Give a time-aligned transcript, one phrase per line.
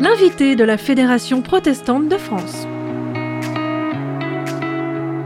[0.00, 2.66] L'invité de la Fédération protestante de France.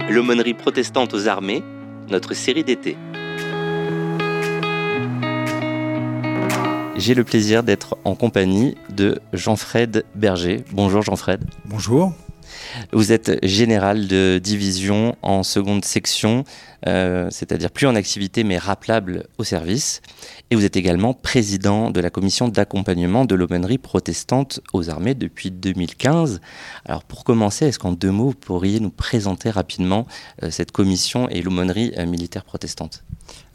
[0.08, 1.64] L'aumônerie protestante aux armées,
[2.10, 2.96] notre série d'été.
[6.94, 10.64] J'ai le plaisir d'être en compagnie de Jean-Fred Berger.
[10.70, 11.44] Bonjour Jean-Fred.
[11.64, 12.12] Bonjour.
[12.92, 16.44] Vous êtes général de division en seconde section,
[16.86, 20.02] euh, c'est-à-dire plus en activité mais rappelable au service.
[20.50, 25.50] Et vous êtes également président de la commission d'accompagnement de l'aumônerie protestante aux armées depuis
[25.50, 26.40] 2015.
[26.84, 30.06] Alors pour commencer, est-ce qu'en deux mots, vous pourriez nous présenter rapidement
[30.42, 33.02] euh, cette commission et l'aumônerie euh, militaire protestante?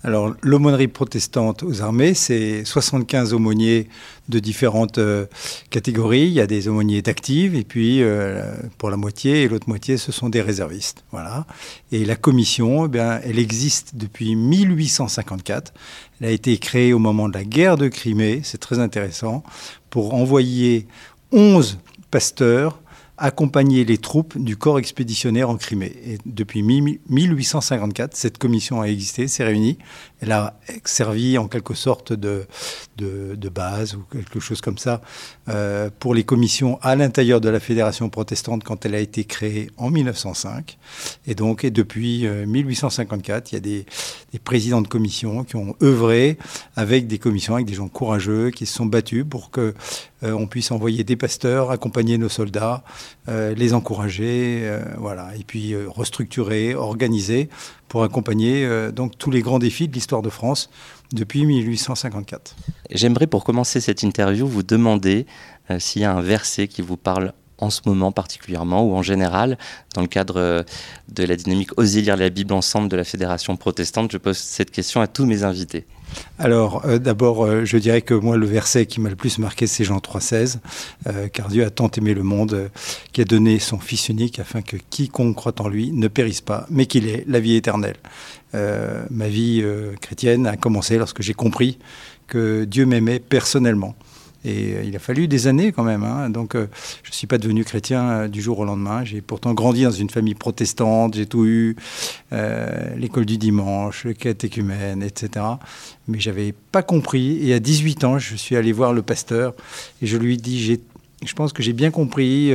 [0.06, 3.90] Alors, l'aumônerie protestante aux armées, c'est 75 aumôniers
[4.30, 5.26] de différentes euh,
[5.72, 6.28] catégories.
[6.28, 9.98] Il y a des aumôniers d'actifs, et puis euh, pour la moitié, et l'autre moitié,
[9.98, 11.04] ce sont des réservistes.
[11.12, 11.48] Voilà.
[11.92, 15.74] Et la commission, eh bien, elle existe depuis 1854.
[16.22, 19.44] Elle a été créée au moment de la guerre de Crimée, c'est très intéressant,
[19.90, 20.86] pour envoyer
[21.32, 21.80] 11
[22.12, 22.80] pasteurs
[23.18, 25.94] accompagner les troupes du corps expéditionnaire en Crimée.
[26.06, 29.78] Et depuis 1854, cette commission a existé, s'est réunie.
[30.20, 32.46] Elle a servi en quelque sorte de,
[32.98, 35.02] de, base ou quelque chose comme ça
[35.50, 39.70] euh, pour les commissions à l'intérieur de la Fédération protestante quand elle a été créée
[39.78, 40.78] en 1905.
[41.28, 43.86] Et donc, et depuis 1854, euh, il y a des,
[44.34, 46.38] des présidents de commissions qui ont œuvré
[46.76, 49.74] avec des commissions, avec des gens courageux qui se sont battus pour que
[50.34, 52.84] on puisse envoyer des pasteurs, accompagner nos soldats,
[53.28, 57.50] euh, les encourager, euh, voilà, et puis restructurer, organiser
[57.88, 60.70] pour accompagner donc tous les grands défis de l'histoire de France
[61.14, 62.56] depuis 1854.
[62.92, 65.28] J'aimerais pour commencer cette interview vous demander
[65.80, 69.58] s'il y a un verset qui vous parle en ce moment particulièrement ou en général
[69.94, 70.66] dans le cadre
[71.10, 74.72] de la dynamique Osez lire la Bible ensemble de la Fédération protestante Je pose cette
[74.72, 75.86] question à tous mes invités.
[76.38, 79.68] Alors, euh, d'abord, euh, je dirais que moi, le verset qui m'a le plus marqué,
[79.68, 80.60] c'est Jean 3,16,
[81.08, 82.70] euh, car Dieu a tant aimé le monde
[83.12, 86.66] qu'il a donné son Fils unique afin que quiconque croit en lui ne périsse pas,
[86.70, 87.98] mais qu'il ait la vie éternelle.
[88.54, 89.64] ma vie
[90.02, 91.78] chrétienne a commencé lorsque j'ai compris
[92.28, 93.96] que Dieu m'aimait personnellement.
[94.46, 96.04] Et euh, il a fallu des années quand même.
[96.04, 96.30] Hein.
[96.30, 96.68] Donc, euh,
[97.04, 99.04] je ne suis pas devenu chrétien euh, du jour au lendemain.
[99.04, 101.16] J'ai pourtant grandi dans une famille protestante.
[101.16, 101.76] J'ai tout eu,
[102.98, 105.46] l'école du dimanche, le catéchumène, etc.
[106.08, 107.50] Mais j'avais pas compris.
[107.50, 109.54] Et à 18 ans, je suis allé voir le pasteur
[110.02, 110.80] et je lui dis,
[111.24, 112.54] je pense que j'ai bien compris.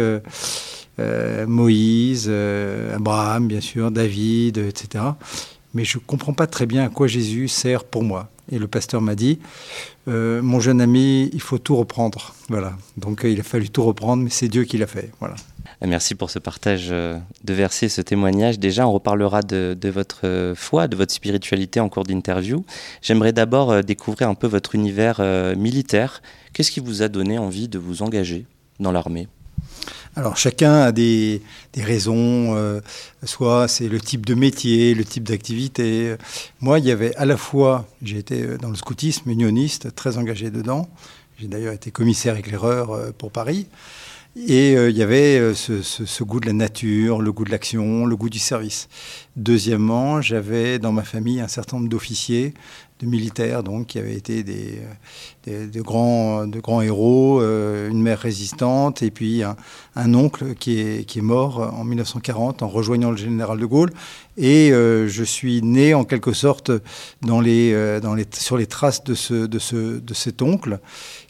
[1.47, 2.31] Moïse,
[2.95, 5.05] Abraham, bien sûr, David, etc.
[5.75, 8.29] Mais je ne comprends pas très bien à quoi Jésus sert pour moi.
[8.53, 9.39] Et le pasteur m'a dit,
[10.09, 12.35] euh, mon jeune ami, il faut tout reprendre.
[12.49, 12.77] Voilà.
[12.97, 15.11] Donc euh, il a fallu tout reprendre, mais c'est Dieu qui l'a fait.
[15.21, 15.37] Voilà.
[15.87, 18.59] Merci pour ce partage euh, de versets, ce témoignage.
[18.59, 22.65] Déjà, on reparlera de, votre foi, de votre spiritualité en cours d'interview.
[23.03, 25.23] J'aimerais d'abord découvrir un peu votre univers
[25.57, 26.21] militaire.
[26.53, 28.47] Qu'est-ce qui vous a donné envie de vous engager
[28.81, 29.29] dans l'armée?
[30.17, 31.41] Alors chacun a des,
[31.77, 32.81] raisons, euh,
[33.25, 36.17] soit c'est le type de métier, le type d'activité.
[36.61, 40.19] Moi, il y avait à la fois, j'ai été euh, dans le scoutisme unioniste, très
[40.19, 40.89] engagé dedans.
[41.39, 43.67] J'ai d'ailleurs été commissaire éclaireur euh, pour Paris.
[44.37, 48.31] Et il y avait ce, goût de la nature, le goût de l'action, le goût
[48.31, 48.89] du service.
[49.35, 52.55] Deuxièmement, j'avais dans ma famille un certain nombre d'officiers
[53.01, 54.81] de militaires donc, qui avaient été des,
[55.47, 61.05] de, grands, de grands héros, euh, une mère résistante et puis un, oncle qui est,
[61.05, 63.91] qui est, mort en 1940 en rejoignant le général de Gaulle.
[64.43, 68.01] Et euh, je suis né en quelque sorte euh,
[68.33, 69.13] sur les traces de,
[69.47, 70.81] de, ce, de cet oncle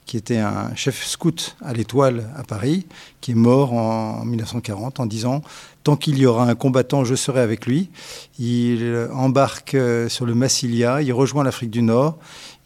[0.06, 2.86] qui était un chef scout à l'Étoile à Paris,
[3.20, 5.42] qui est mort en 1940 en disant
[5.82, 7.90] Tant qu'il y aura un combattant, je serai avec lui.
[8.38, 12.18] Il embarque euh, sur le Massilia, il rejoint l'Afrique du Nord,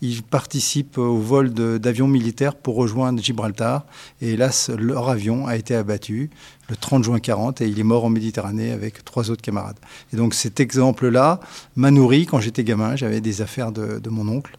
[0.05, 3.87] il participe au vol d'avions militaires pour rejoindre Gibraltar.
[4.21, 6.29] Et hélas, leur avion a été abattu
[6.69, 9.79] le 30 juin 40 et il est mort en Méditerranée avec trois autres camarades.
[10.13, 11.41] Et donc cet exemple-là
[11.77, 12.97] m'a nourri quand j'étais gamin.
[12.97, 14.59] J'avais des affaires de, mon oncle,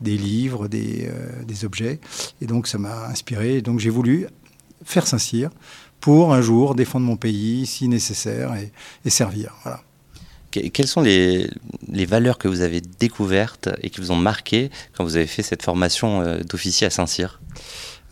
[0.00, 2.00] des livres, des, euh, des objets.
[2.40, 3.56] Et donc ça m'a inspiré.
[3.56, 4.26] Et donc j'ai voulu
[4.82, 5.50] faire Saint-Cyr
[6.00, 8.54] pour un jour défendre mon pays si nécessaire
[9.04, 9.54] et, servir.
[9.62, 9.82] Voilà.
[10.72, 11.48] Quelles sont les,
[12.06, 15.62] valeurs que vous avez découvertes et qui vous ont marqué quand vous avez fait cette
[15.62, 17.40] formation euh, d'officier à Saint-Cyr?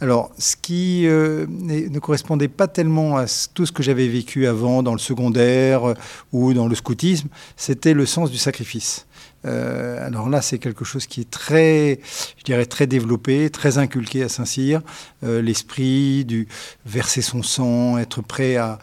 [0.01, 4.83] Alors, ce qui euh, ne correspondait pas tellement à tout ce que j'avais vécu avant
[4.83, 5.95] dans le secondaire euh,
[6.33, 9.07] ou dans le scoutisme, c'était le sens du sacrifice.
[9.47, 12.01] Euh, alors là, c'est quelque chose qui est très,
[12.39, 14.81] je dirais, très développé, très inculqué à Saint-Cyr.
[15.23, 16.49] Euh, l'esprit du
[16.87, 18.79] verser son sang, être prêt à,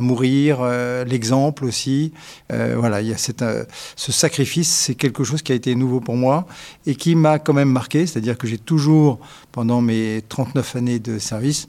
[0.00, 2.12] mourir, euh, l'exemple aussi.
[2.50, 6.46] voilà, il y a ce sacrifice, c'est quelque chose qui a été nouveau pour moi
[6.86, 8.06] et qui m'a quand même marqué.
[8.06, 9.18] C'est-à-dire que j'ai toujours,
[9.52, 11.68] pendant mes 39 années de service,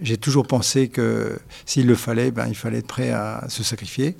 [0.00, 4.16] j'ai toujours pensé que s'il le fallait, ben, il fallait être prêt à se sacrifier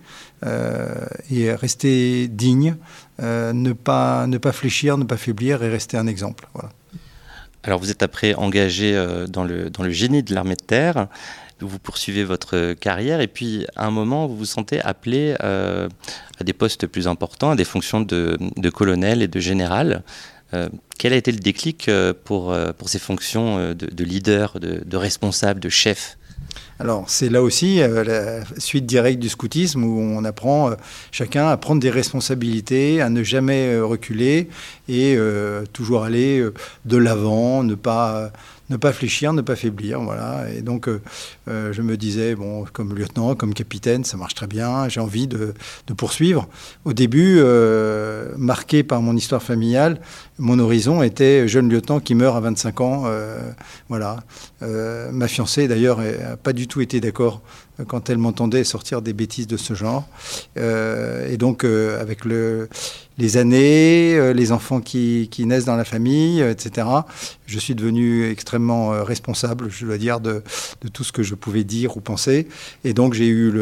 [0.46, 0.94] euh,
[1.30, 2.76] et rester digne,
[3.20, 6.46] euh, ne, pas, ne pas fléchir, ne pas faiblir et rester un exemple.
[7.64, 11.08] Alors vous êtes après engagé euh, dans, le, dans le génie de l'armée de terre,
[11.60, 16.52] vous poursuivez votre carrière et puis à un moment vous vous sentez appelé à des
[16.52, 20.02] postes plus importants, à des fonctions de, de colonel et de général.
[20.54, 20.68] Euh,
[20.98, 25.60] quel a été le déclic euh, pour, euh, pour ces fonctions de, leader, de, responsable,
[25.60, 26.16] de chef?
[26.78, 30.72] Alors, c'est là aussi la suite directe du scoutisme où on apprend
[31.12, 34.48] chacun à prendre des responsabilités, à ne jamais reculer
[34.88, 35.16] et
[35.72, 36.44] toujours aller
[36.84, 38.32] de l'avant, ne pas
[38.70, 40.00] ne pas fléchir, ne pas faiblir.
[40.00, 40.46] Voilà.
[40.52, 41.00] Et donc, euh,
[41.48, 45.26] euh, je me disais, bon, comme lieutenant, comme capitaine, ça marche très bien, j'ai envie
[45.26, 45.54] de,
[45.96, 46.48] poursuivre.
[46.84, 50.00] Au début, euh, marqué par mon histoire familiale,
[50.38, 53.04] mon horizon était jeune lieutenant qui meurt à 25 ans.
[53.88, 54.16] voilà.
[54.60, 57.42] ma fiancée, d'ailleurs, n'a pas du tout été d'accord
[57.86, 60.06] quand elle m'entendait sortir des bêtises de ce genre.
[60.56, 62.68] et donc, avec le,
[63.18, 66.86] les années, euh, les enfants qui, naissent dans la famille, euh, etc.
[67.46, 70.42] Je suis devenu extrêmement euh, responsable, je dois dire, de,
[70.92, 72.48] tout ce que je pouvais dire ou penser.
[72.82, 73.52] Et donc j'ai eu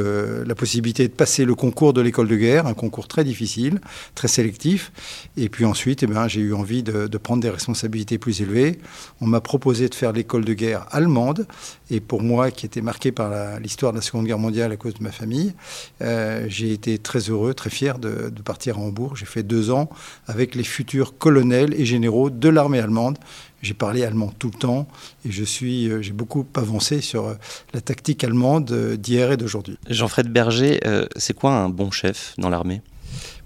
[0.45, 3.81] la possibilité de passer le concours de l'école de guerre, un concours très difficile,
[4.15, 4.93] très sélectif.
[5.37, 8.79] Et puis ensuite, eh ben, j'ai eu envie de, prendre des responsabilités plus élevées.
[9.21, 11.47] On m'a proposé de faire l'école de guerre allemande.
[11.91, 14.95] Et pour moi, qui était marqué par l'histoire de la Seconde Guerre mondiale à cause
[14.95, 15.55] de ma famille,
[16.01, 19.17] j'ai été très heureux, très fier de, partir à Hambourg.
[19.17, 19.89] J'ai fait deux ans
[20.27, 23.19] avec les futurs colonels et généraux de l'armée allemande.
[23.63, 24.89] J'ai parlé allemand tout le temps
[25.25, 27.35] et je suis, euh, j'ai beaucoup avancé sur euh,
[27.73, 29.79] la tactique allemande euh, d'hier et d'aujourd'hui.
[29.89, 30.81] Jean-Fred Berger,
[31.17, 32.83] c'est quoi un bon chef dans l'armée?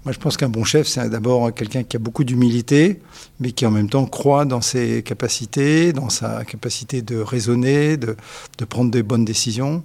[0.05, 3.01] Moi, je pense qu'un bon chef, c'est d'abord quelqu'un qui a beaucoup d'humilité,
[3.39, 8.15] mais qui en même temps croit dans ses capacités, dans sa capacité de raisonner, de,
[8.57, 9.83] de prendre des bonnes décisions.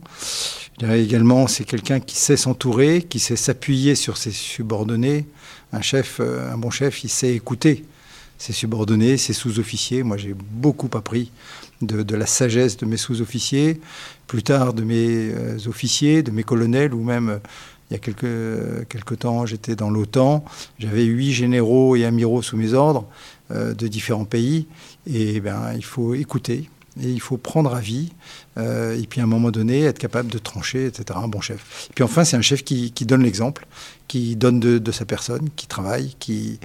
[0.74, 5.26] Je dirais également, c'est quelqu'un qui sait s'entourer, qui sait s'appuyer sur ses subordonnés,
[5.72, 7.84] un chef, euh, un bon chef, il sait écouter
[8.38, 10.02] ses subordonnés, ses sous-officiers.
[10.02, 11.30] Moi, j'ai beaucoup appris
[11.80, 13.80] de, la sagesse de mes sous-officiers,
[14.26, 17.40] plus tard de mes euh, officiers, de mes colonels, ou même,
[17.92, 20.44] il y a quelques, temps, j'étais dans l'OTAN,
[20.78, 23.06] j'avais huit généraux et amiraux sous mes ordres
[23.50, 24.66] de différents pays,
[25.06, 28.12] et ben, il faut écouter, et il faut prendre avis,
[28.58, 31.18] euh, et puis à un moment donné, être capable de trancher, etc.
[31.22, 31.88] Un bon chef.
[31.90, 33.66] Et puis enfin, c'est un chef qui, donne l'exemple,
[34.08, 36.58] qui donne de, sa personne, qui travaille, qui,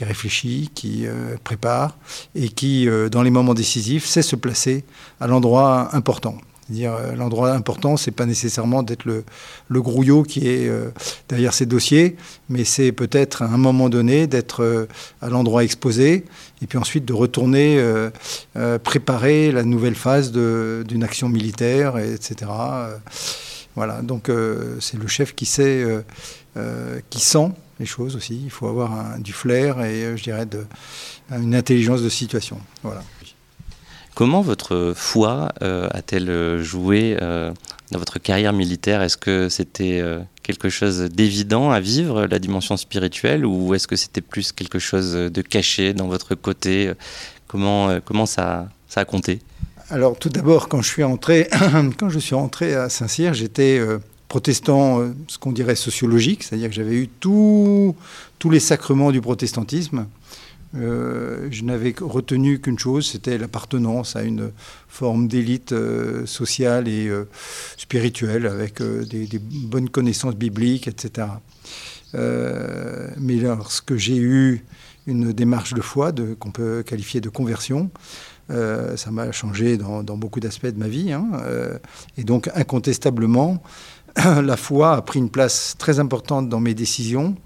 [0.00, 1.98] réfléchit, qui euh, prépare,
[2.34, 4.84] et qui, euh, dans les moments décisifs, sait se placer
[5.20, 6.38] à l'endroit important
[6.68, 9.24] dire euh, l'endroit important, c'est pas nécessairement d'être le,
[9.68, 10.90] le, grouillot qui est euh,
[11.28, 12.16] derrière ses dossiers,
[12.48, 14.86] mais c'est peut-être à un moment donné d'être euh,
[15.20, 16.24] à l'endroit exposé
[16.62, 17.80] et puis ensuite de retourner
[18.82, 22.50] préparer la nouvelle phase d'une action militaire, etc.
[23.76, 24.28] voilà, donc
[24.80, 25.84] c'est le chef qui sait,
[27.10, 28.40] qui sent les choses aussi.
[28.42, 30.48] Il faut avoir du flair et je dirais
[31.30, 32.58] une intelligence de situation.
[32.82, 33.04] Voilà.
[34.18, 37.52] Comment votre foi euh, a-t-elle euh, joué euh,
[37.92, 39.00] dans votre carrière militaire?
[39.00, 40.02] Est-ce que c'était
[40.42, 45.12] quelque chose d'évident à vivre, la dimension spirituelle, ou est-ce que c'était plus quelque chose
[45.12, 46.92] de caché dans votre côté?
[47.46, 49.38] Comment, comment ça, ça a compté?
[49.88, 51.48] Alors tout d'abord, quand je suis entré,
[51.96, 53.80] quand je suis rentré à Saint-Cyr, j'étais
[54.26, 57.94] protestant, ce qu'on dirait sociologique, c'est-à-dire que j'avais eu tous
[58.50, 60.06] les sacrements du protestantisme.
[60.74, 64.52] Euh, je n'avais retenu qu'une chose, c'était l'appartenance à une
[64.88, 67.24] forme d'élite euh, sociale et euh,
[67.76, 71.26] spirituelle avec des, bonnes connaissances bibliques, etc.
[72.14, 74.64] mais lorsque j'ai eu
[75.06, 77.90] une démarche de foi qu'on peut qualifier de conversion,
[78.48, 81.12] ça m'a changé dans, beaucoup d'aspects de ma vie.
[81.12, 81.28] Hein,
[82.16, 83.62] et donc incontestablement,
[84.16, 87.36] la foi a pris une place très importante dans mes décisions.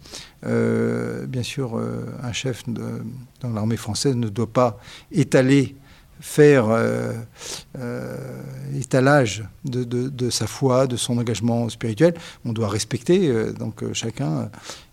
[0.45, 4.79] Euh, bien sûr, euh, un chef dans l'armée française ne doit pas
[5.13, 5.77] étaler,
[6.21, 7.13] faire euh,
[8.77, 12.15] étalage de, sa foi, de son engagement spirituel.
[12.45, 14.49] On doit respecter donc chacun.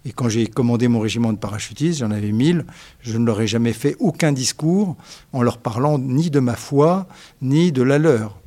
[0.05, 2.65] Et quand j'ai commandé mon régiment de parachutistes, j'en avais mille,
[3.01, 4.95] je ne leur ai jamais fait aucun discours
[5.31, 7.07] en leur parlant ni de ma foi,
[7.41, 8.39] ni de la leur.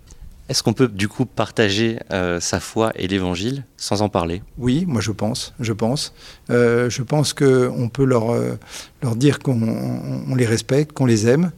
[0.48, 4.42] Est-ce qu'on peut du coup partager euh, sa foi et l'Évangile sans en parler?
[4.58, 5.54] Oui, moi je pense.
[5.60, 6.12] Je pense.
[6.50, 8.58] Euh, je pense qu'on peut leur, euh,
[9.02, 11.52] leur dire qu'on les respecte, qu'on les aime,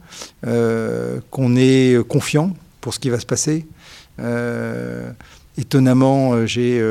[1.31, 3.65] qu'on est confiant pour ce qui va se passer.
[5.57, 6.83] étonnamment, j'ai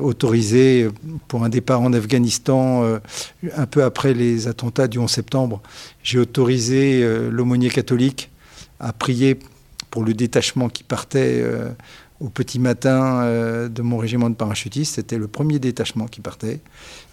[0.00, 0.88] autorisé
[1.28, 2.98] pour un départ en Afghanistan,
[3.56, 5.60] un peu après les attentats du 11 septembre,
[6.02, 8.30] j'ai autorisé l'aumônier catholique
[8.80, 9.38] à prier
[9.94, 11.68] pour le détachement qui partait euh,
[12.18, 14.96] au petit matin euh, de mon régiment de parachutistes.
[14.96, 16.58] C'était le premier détachement qui partait.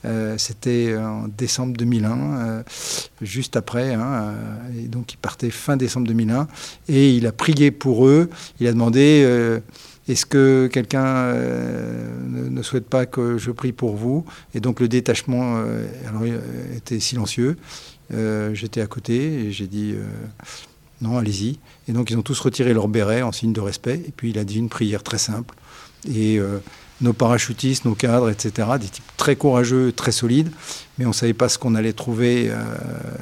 [0.04, 2.64] Euh, c'était en décembre 2001,
[3.22, 3.94] juste après.
[3.94, 4.34] Hein,
[4.76, 6.48] et donc il partait fin décembre 2001.
[6.90, 8.32] Et il a prié pour eux.
[8.60, 9.60] Il a demandé
[10.08, 14.26] est-ce que quelqu'un ne, souhaite pas que je prie pour vous?
[14.56, 15.64] Et donc le détachement
[16.76, 17.58] était silencieux.
[18.10, 19.94] J'étais à côté et j'ai dit
[21.02, 21.58] non, allez-y.
[21.88, 24.02] Et donc ils ont tous retiré leur béret en signe de respect.
[24.08, 25.56] Et puis il a dit une prière très simple.
[26.08, 26.60] Et euh,
[27.02, 30.52] nos parachutistes, nos cadres, etc., des types très courageux, très solides,
[30.98, 32.64] mais on ne savait pas ce qu'on allait trouver euh,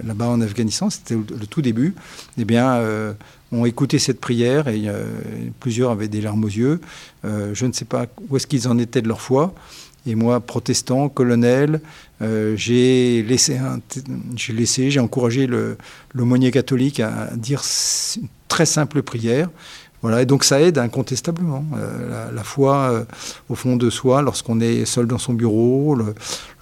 [0.06, 1.96] là-bas en Afghanistan, c'était le, tout début,
[2.38, 3.14] eh bien, euh,
[3.52, 4.88] ont écouté cette prière et
[5.60, 6.80] plusieurs avaient des larmes aux yeux.
[7.24, 9.56] je ne sais pas où est-ce qu'ils en étaient de leur foi.
[10.06, 11.82] Et moi, protestant, colonel,
[12.22, 13.60] euh, j'ai laissé,
[14.36, 15.48] j'ai laissé, j'ai encouragé
[16.14, 17.62] l'aumônier catholique à dire
[18.18, 19.50] une très simple prière.
[20.02, 21.66] Voilà, et donc ça aide incontestablement.
[21.76, 23.04] Euh, la, foi euh,
[23.50, 25.98] au fond de soi, lorsqu'on est seul dans son bureau,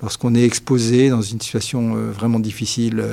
[0.01, 3.03] lorsqu'on est exposé dans une situation vraiment difficile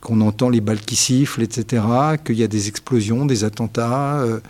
[0.00, 1.82] qu'on entend les balles qui sifflent, etc.,
[2.24, 4.40] qu'il y a des explosions, des attentats, euh,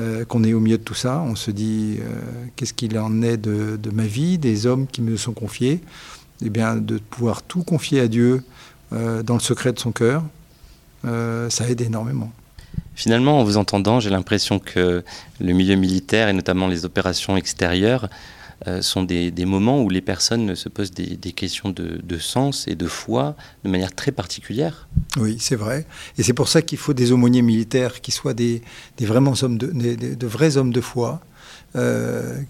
[0.00, 1.22] euh, qu'on est au milieu de tout ça.
[1.26, 2.04] On se dit, euh,
[2.56, 5.80] qu'est-ce qu'il en est de, ma vie, des hommes qui me sont confiés
[6.44, 8.42] Eh bien, de pouvoir tout confier à Dieu
[8.90, 10.22] dans le secret de son cœur,
[11.04, 12.32] ça aide énormément.
[12.94, 15.04] Finalement, en vous entendant, j'ai l'impression que
[15.40, 18.08] le milieu militaire et notamment les opérations extérieures
[18.66, 22.88] euh, sont des, moments où les personnes se posent des, questions de, sens et de
[22.88, 24.88] foi de manière très particulière.
[25.16, 25.86] Oui, c'est vrai.
[26.18, 28.62] Et c'est pour ça qu'il faut des aumôniers militaires qui soient des,
[29.00, 31.20] vraiment hommes de, vrais hommes de foi.
[31.76, 32.40] Euh,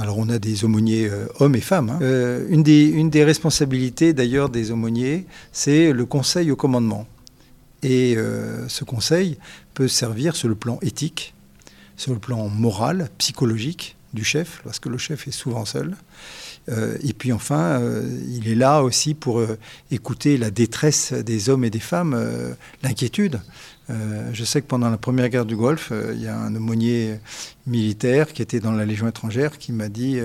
[0.00, 1.90] alors on a des aumôniers euh, hommes et femmes.
[1.90, 2.00] Hein.
[2.48, 2.62] une
[3.10, 7.06] des responsabilités d'ailleurs des aumôniers, c'est le conseil au commandement.
[7.84, 8.16] Et
[8.66, 9.38] ce conseil
[9.74, 11.32] peut servir sur le plan éthique,
[11.96, 15.96] sur le plan moral, psychologique, du chef, parce que le chef est souvent seul.
[16.68, 19.58] Euh, et puis enfin, euh, il est là aussi pour euh,
[19.90, 22.16] écouter la détresse des hommes et des femmes,
[22.82, 23.40] l'inquiétude.
[23.88, 27.20] Je sais que pendant la première guerre du Golfe, il y a un aumônier
[27.66, 30.18] militaire qui était dans la Légion étrangère qui m'a dit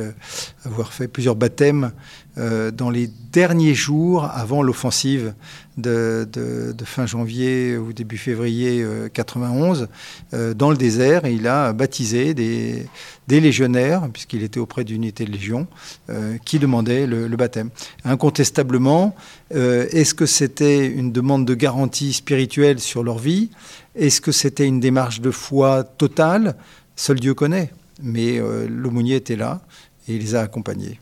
[0.65, 1.91] avoir fait plusieurs baptêmes
[2.35, 5.33] dans les derniers jours avant l'offensive
[5.77, 6.27] de,
[6.83, 9.87] fin janvier ou début février 91
[10.31, 11.25] dans le désert.
[11.25, 12.87] Et il a baptisé des,
[13.29, 15.67] légionnaires, puisqu'il était auprès d'unités de Légion,
[16.09, 17.69] euh, qui demandaient le, baptême.
[18.05, 19.15] Incontestablement,
[19.55, 23.49] euh, est-ce que c'était une demande de garantie spirituelle sur leur vie
[23.95, 26.55] Est-ce que c'était une démarche de foi totale?
[26.95, 27.71] Seul Dieu connaît.
[28.01, 29.61] Mais euh, l'aumônier était là
[30.07, 30.99] et il les a accompagnés.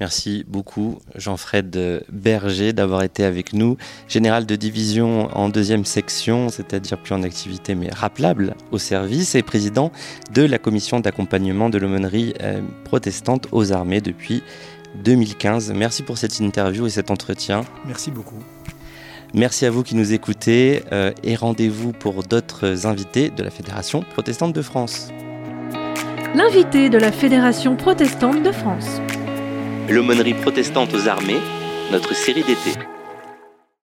[0.00, 3.76] Merci beaucoup Jean-Fred Berger d'avoir été avec nous,
[4.08, 9.42] général de division en deuxième section, c'est-à-dire plus en activité mais rappelable au service, et
[9.42, 9.92] président
[10.32, 14.42] de la commission d'accompagnement de l'aumônerie euh, protestante aux armées depuis
[15.04, 15.70] 2015.
[15.72, 17.60] Merci pour cette interview et cet entretien.
[17.86, 18.42] Merci beaucoup.
[19.34, 24.02] Merci à vous qui nous écoutez euh, et rendez-vous pour d'autres invités de la Fédération
[24.02, 25.08] protestante de France.
[26.34, 29.00] L'invité de la Fédération protestante de France
[29.90, 31.40] l'aumônerie protestante aux armées,
[31.90, 32.78] notre série d'été.